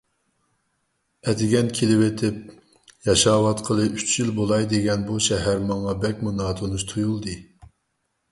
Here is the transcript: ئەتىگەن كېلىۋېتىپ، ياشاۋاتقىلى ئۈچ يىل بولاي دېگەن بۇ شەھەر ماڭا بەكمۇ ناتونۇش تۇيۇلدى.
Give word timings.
ئەتىگەن 1.31 1.67
كېلىۋېتىپ، 1.79 2.39
ياشاۋاتقىلى 3.09 3.85
ئۈچ 3.91 4.15
يىل 4.19 4.33
بولاي 4.41 4.65
دېگەن 4.73 5.05
بۇ 5.11 5.19
شەھەر 5.29 5.61
ماڭا 5.73 5.93
بەكمۇ 6.05 6.35
ناتونۇش 6.39 6.87
تۇيۇلدى. 6.93 7.37